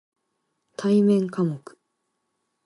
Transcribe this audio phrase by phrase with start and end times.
[0.77, 1.61] 対面科目